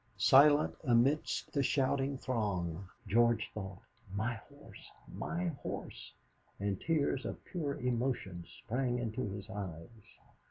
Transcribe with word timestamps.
Silent 0.17 0.73
amidst 0.83 1.53
the 1.53 1.61
shouting 1.61 2.17
throng, 2.17 2.89
George 3.05 3.51
thought: 3.53 3.83
'My 4.11 4.33
horse! 4.49 4.91
my 5.07 5.49
horse!' 5.61 6.11
and 6.59 6.81
tears 6.81 7.23
of 7.23 7.45
pure 7.45 7.75
emotion 7.79 8.43
sprang 8.63 8.97
into 8.97 9.29
his 9.29 9.47
eyes. 9.47 9.91